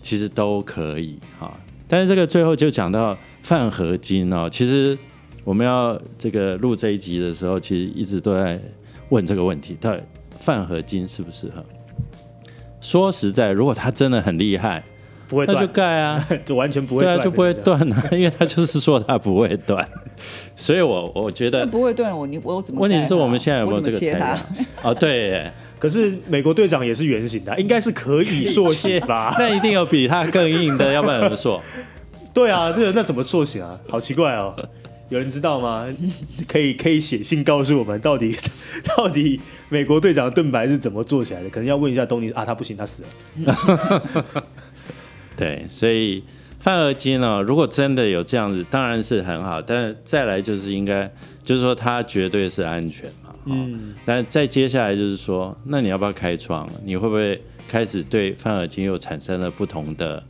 [0.04, 1.60] 其实都可以哈。
[1.88, 4.96] 但是这个最后就讲到泛合金哦，其实
[5.44, 8.62] 我们要这个录这一集的时候，其实一直都在
[9.10, 10.04] 问这个问题，到底
[10.46, 11.66] 泛合金适不适合？
[12.80, 14.84] 说实在，如果它真的很厉害，
[15.28, 17.52] 不会那就断，盖啊， 就完全不会对啊，断，就不会。
[17.52, 19.84] 断啊， 因为他就是说他不会断，
[20.56, 24.38] 所以我我觉那得不会断我，你我怎么问题是我们现在有没有这个材料？？
[24.84, 29.34] 哦，对，可是美国队长也是圆形的，应该是可以塑形吧？
[29.40, 31.60] 那一定有比它更硬的，要不然怎么塑？
[32.32, 33.80] 对啊，这个那怎么塑形啊？
[33.90, 34.54] 好奇怪哦。
[35.10, 35.88] 有人知道吗？
[36.48, 38.36] 可以可以写信告诉我们，到底
[38.98, 39.40] 到底
[39.70, 41.50] 美国队长的盾牌是怎么做起来的？
[41.50, 43.04] 可能要问一下东尼啊，他不行，他死
[43.44, 44.44] 了。
[45.38, 46.24] 对，所以
[46.60, 49.62] 范尔金呢，如果真的有这样子，当然是很好。
[49.62, 51.12] 但再来就是应该，
[51.44, 53.36] 就是说他绝对是安全嘛。
[53.46, 53.94] 嗯。
[54.06, 56.68] 但再接下来就是说，那你要不要开窗？
[56.84, 60.24] 你会不会开始对范尔金又产生了不同的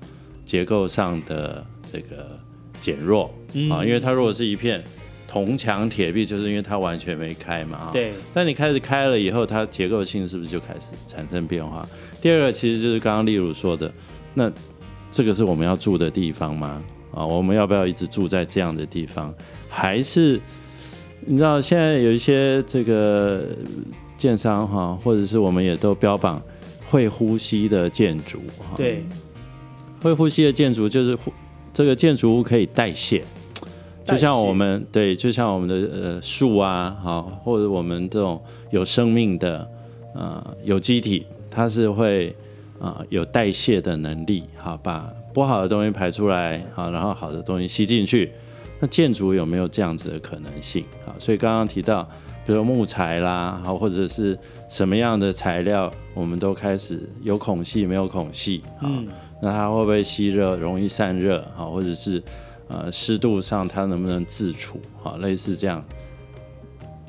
[0.44, 2.40] 结构上的这个
[2.82, 3.26] 减弱
[3.72, 3.84] 啊？
[3.84, 4.84] 因为它如果是一片
[5.28, 7.78] 铜墙铁壁，就是因为它完全没开嘛。
[7.78, 11.88] 啊对，但你开始开了以后，它结构性是不是就开始产生变化？
[12.22, 13.92] 第二个其实就是刚刚例如说的，
[14.34, 14.52] 那
[15.12, 16.82] 这个是我们要住的地方吗？
[17.14, 19.34] 啊，我们要不要一直住在这样的地方？
[19.70, 20.40] 还是
[21.22, 23.48] 你知道现在有一些这个
[24.18, 26.42] 建商哈，或者是我们也都标榜
[26.90, 29.04] 会呼吸的建筑哈，对，
[30.02, 31.32] 会呼吸的建筑就是呼
[31.76, 33.22] 这个建筑物可以代谢，
[34.06, 39.70] 就像我们对，就像我们的呃树啊，好，或者我们这种有生命的
[40.14, 42.34] 呃有机体，它是会
[42.80, 48.32] 啊、有代谢的能力，好，把不好的东西排出来，好，然后好的东西吸进去。
[48.80, 50.86] 那建筑有没有这样子的可能性？
[51.06, 52.04] 好，所以刚刚提到，
[52.46, 54.38] 比如说木材啦，好，或者是
[54.70, 59.08] 什么样的材料，我们都开始有孔隙没有孔隙，好，嗯
[59.46, 62.22] 那它会不会吸热，容易散热，好，或者是
[62.68, 65.86] 呃湿度上它能不能自处，好，类似这样，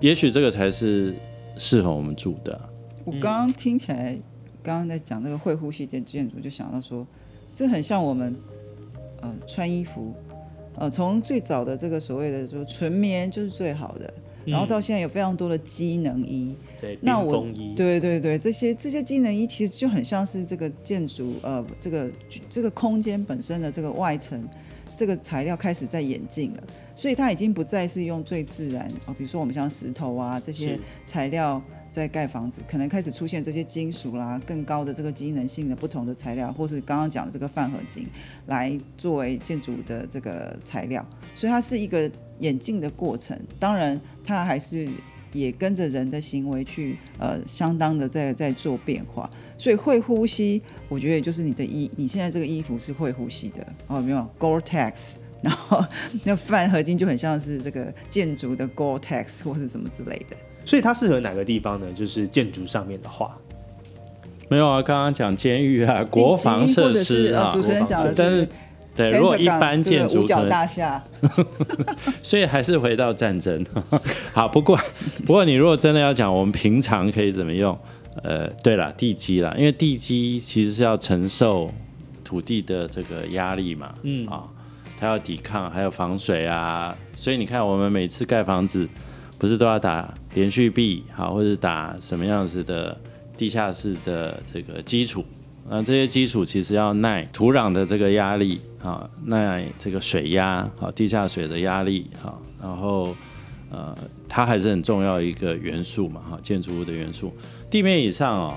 [0.01, 1.15] 也许这个才是
[1.57, 2.61] 适合我们住的。
[3.07, 4.15] 我刚刚听起来，
[4.63, 7.07] 刚刚在讲这个会呼吸的建筑，就想到说，
[7.55, 8.37] 这很像我们
[9.23, 10.15] 呃穿衣服，
[10.75, 14.13] 呃从最早的这个所谓的说纯棉就是最好的，
[14.47, 22.11] 然后到现在有非常多的机能衣，对，那我对对对，这些这些机能衣其实就很像是这个建筑呃这个
[22.49, 24.49] 这个空间本身的这个外层。
[24.99, 26.63] 这个材料开始在演进了，
[26.95, 31.63] 所以它已经不再是用最自然哦，比如说我们像石头啊这些材料
[31.97, 38.07] 在盖房子，可能开始出现这些金属啦、更高的这个机能性的不同的材料，或是刚刚讲的这个饭合金，
[38.49, 41.03] 来作为建筑的这个材料，
[41.35, 43.35] 所以它是一个演进的过程。
[43.59, 44.87] 当然，它还是
[45.33, 49.31] 也跟着人的行为去呃相当的在在做变化。
[49.57, 55.83] 所以会呼吸，我觉得就是你的衣，你现在这个衣服是会呼吸的哦，没有 Gore-Tex，然后
[56.25, 60.37] 那饭合金就很像是这个建筑的 Gore-Tex 或是什么之类的。
[60.67, 61.87] 所以它适合哪个地方呢？
[61.95, 63.35] 就是建筑上面的话，
[64.51, 68.47] 没有啊，刚刚讲监狱啊， 国防设施啊，主持人讲的但是
[68.95, 71.03] 对，如果一般建筑五角可能大厦，
[72.23, 73.65] 所以还是回到战争。
[74.35, 74.79] 好，不过
[75.27, 77.79] 不过你如果真的要讲，我们平常可以怎么用？
[78.23, 81.71] 呃，对了，地基啦，因为地基其实是要承受
[82.25, 84.45] 土地的这个压力嘛，嗯啊，
[84.99, 88.89] 它要抵抗，还有防水啊，所以你看我们每次盖房子，
[89.39, 92.95] 不是都要打连续壁，好，或者打什么样子的
[93.39, 95.25] 地下室的这个基础？
[95.67, 103.17] 那这些基础其实要耐土壤的这个压力啊，耐这个水压，啊，地下水的压力，啊，然后
[103.71, 103.97] 呃，
[104.29, 107.33] 它还是很重要一个元素嘛，哈，建筑物的元素。
[107.71, 108.55] 地面以上哦，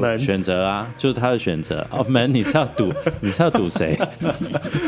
[0.00, 2.04] 就选择啊，就是他的选择哦。
[2.08, 3.98] 门你是要堵， 你是要堵谁？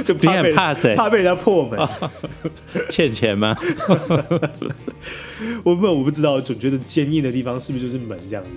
[0.05, 1.79] 就 你很怕谁怕被人家破门。
[2.89, 3.57] 欠钱吗？
[5.65, 8.51] 我不我不知道，总觉得坚硬的地方是不是就是门这样子？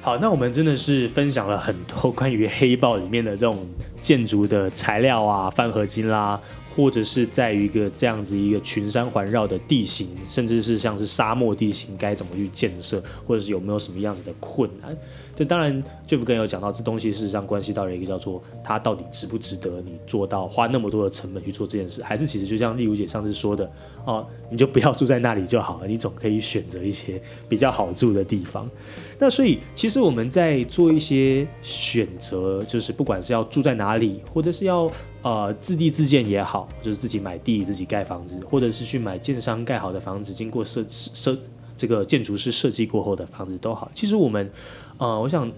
[0.00, 3.66] 好，那我们真的是分享了很多关于黑豹里面的这种
[4.00, 6.40] 建筑的材料啊，饭合金啦，
[6.74, 14.96] 或者是在一个这样子一个群山环绕的地形，甚至是像是沙漠地形该怎么去建设，或者是有没有什么样子的困难。
[15.38, 23.70] 这当然，Jeff 刚有讲到，这东西事实上关系到了一个叫做它到底值不值得你做到花那么多的成本去做这件事，还是其实就像丽如姐上次说的，
[24.04, 28.68] 哦，你就不要住在那里就好了，你总可以选择一些比较好住的地方。
[29.16, 34.90] 那所以，其实我们在做一些选择，就是不管是要住在哪里，或者是要
[35.22, 41.38] 呃自地自建也好，就是自己买地自己盖房子，或者是去买建商盖好的房子，经过设设
[41.76, 43.88] 这个建筑师设计过后的房子都好。
[43.94, 44.50] 其实我们
[44.98, 45.50] 呃，我想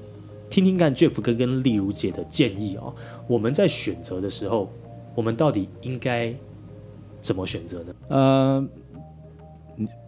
[0.48, 2.94] 听听看 Jeff 哥跟丽如姐的建议哦。
[3.26, 4.70] 我们在选择的时候，
[5.14, 6.34] 我们到底应该
[7.20, 7.94] 怎么选择呢？
[8.08, 8.68] 呃，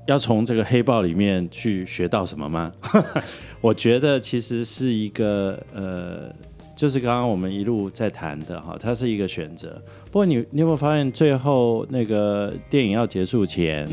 [0.07, 2.73] 要从这个黑豹里面去学到什么吗？
[3.61, 6.35] 我觉得其实是一个呃，
[6.75, 9.81] 就是刚刚我们一路在谈的哈，它是一个选择。
[10.07, 13.89] 不过你你有没有发现，最后那个电影要结束前，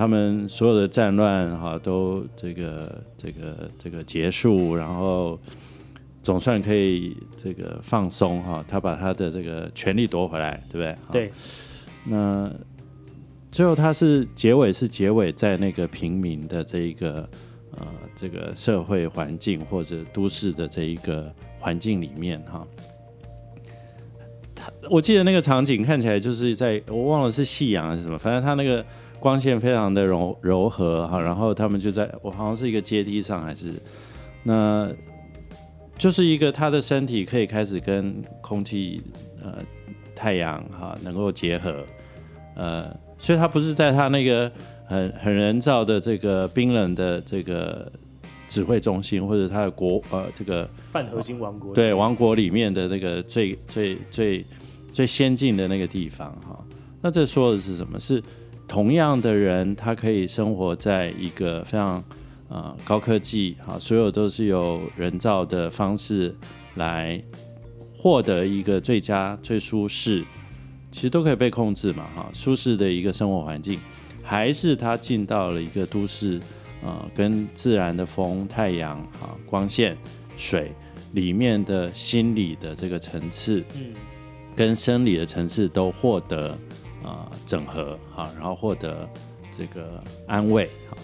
[0.00, 5.38] 他们所有的战乱哈都这个这个这个结束，然后
[6.22, 10.92] 总算可以这个放松哈，他把他的这个权利夺回来，对不对？
[10.94, 11.30] 哈对，
[12.06, 12.50] 那
[13.52, 17.28] 最后他是结尾是结尾在那个平民的这一个
[17.76, 17.86] 呃
[18.16, 22.66] 这个社会环境或者都市的这一个环境里面哈。
[24.54, 28.82] 他我记得那个场景看起来就是在我忘了是夕阳还是什么，反正他那个
[29.20, 33.72] 光线非常的柔柔和哈，然后他们就在我好像是一个阶梯上还是
[34.42, 34.90] 那。
[35.98, 39.02] 就是一个他的身体可以开始跟空气、
[39.42, 39.58] 呃
[40.14, 41.84] 太阳哈能够结合，
[42.54, 42.84] 呃，
[43.18, 44.50] 所以他不是在他那个
[44.86, 47.92] 很很人造的这个冰冷的这个
[48.48, 54.46] 指挥中心，或者他的国呃这个泛合金王国对王国里面的那个最最最
[54.94, 56.64] 最先进的那个地方哈。
[57.02, 58.00] 那这说的是什么？
[58.00, 58.22] 是
[58.70, 62.04] 同样的人，他可以生活在一个非常
[62.48, 66.32] 呃高科技啊，所有都是由人造的方式
[66.76, 67.20] 来
[67.98, 70.24] 获得一个最佳、最舒适，
[70.92, 73.76] 其实都可以被控制嘛，哈，舒适的一个生活环境，
[74.22, 76.40] 还是他进到了一个都市，
[76.84, 79.98] 呃，跟自然的风、太阳、啊光线、
[80.36, 80.70] 水
[81.14, 83.94] 里面的心理的这个层次，嗯，
[84.54, 86.56] 跟生理的层次都获得
[87.02, 89.08] 啊整合，啊，然后获得
[89.56, 90.96] 这个安慰，啊，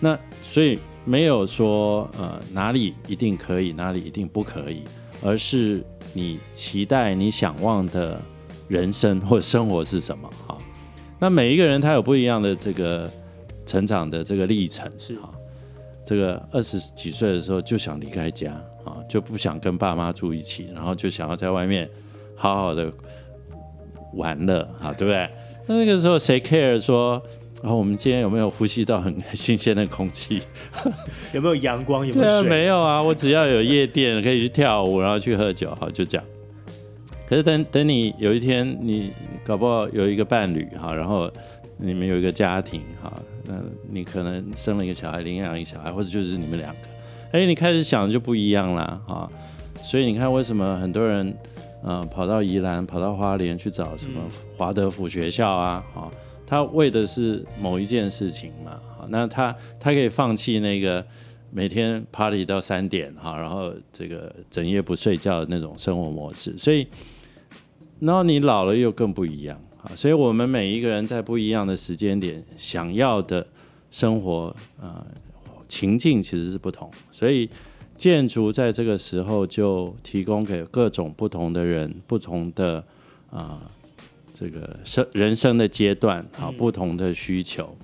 [0.00, 4.82] 那所以没有说呃哪里一定可以，哪里一定不可以，
[5.22, 8.20] 而是你期待、你想望的
[8.68, 10.28] 人生或者生活是什么？
[10.46, 10.58] 哈，
[11.18, 13.10] 那每一个人他有不一样的这个
[13.66, 15.30] 成长的这个历程，是哈。
[16.06, 18.52] 这个二十几岁的时候就想离开家
[18.84, 21.88] 啊，就不想跟爸妈住一起，然后就想要在外面
[22.36, 22.92] 好好的
[24.16, 25.28] 玩乐哈，对不对？
[25.66, 27.22] 那那个时候谁 care 说？
[27.62, 30.42] 然后我们今天有没有呼吸到很新鲜的空气？
[31.32, 32.06] 有没有阳光？
[32.06, 32.50] 有没有水？
[32.50, 36.26] 没有啊，我只要有夜店可以去跳舞，然后去喝酒，好就这样。
[37.26, 39.10] 可是等等你有一天你
[39.42, 41.30] 搞不好有一个伴侣哈，然后
[41.78, 43.10] 你们有一个家庭哈，
[43.46, 43.54] 那
[43.90, 46.80] 你可能生了一个小孩，领养一个小孩，或者就是你们两个，
[47.32, 49.26] 哎，你开始想就不一样啦哈。
[49.82, 51.34] 所以你看为什么很多人
[51.84, 54.20] 呃跑到宜兰、跑到花莲去找什么
[54.56, 56.10] 华德福学校啊，啊，
[56.46, 61.04] 他为的是某一件事情嘛，好，那他他可以放弃那个
[61.50, 66.86] 每天 party 到三点哈，然后这个整夜不睡觉的那种生活模式，所以，
[68.00, 73.46] 然后你老了又更不一样啊，所以我们每一个人在不一样的时间点想要的
[73.90, 75.06] 生活呃
[75.68, 77.48] 情境其实是不同，所以
[77.96, 82.84] 建筑在这个时候就提供给各种不同的人不同的
[83.30, 83.60] 啊、
[84.32, 87.76] 这个生人生的阶段啊不同的需求。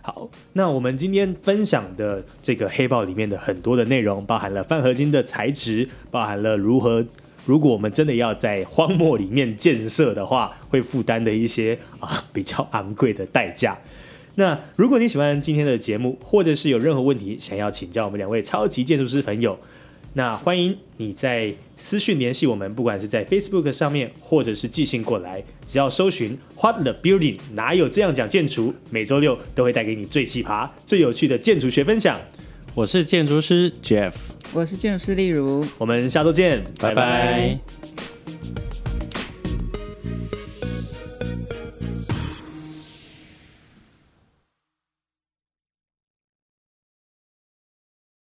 [0.00, 7.04] 好，那我们今天分享的这个黑豹里面的很多的内容，包含了泛合金的材质，包含了如何，
[7.44, 13.76] 如果我们真的要在荒漠里面建设的话，会负担的一些啊比较昂贵的代价。
[14.38, 19.58] 那如果你喜欢今天的节目，或者是有任何问题想要请教我们两位超级建筑师朋友，
[20.12, 32.16] 那欢迎你在私讯联系我们，不管是在 Facebook 上面，或者是寄信过来，只要搜寻 What the Building，哪有这样讲建筑，每周六都会带给你最奇葩、最有趣的建筑学分享。
[32.76, 34.12] 我是建筑师 Jeff，
[34.52, 35.64] 我是建筑师例如。
[35.78, 37.58] 我们下周见，拜拜